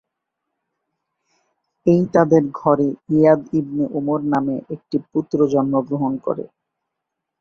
[1.85, 6.43] এই তাদের ঘরে ইয়াদ ইবনে উমর নামে একটি পুত্র জন্মগ্রহণ করে।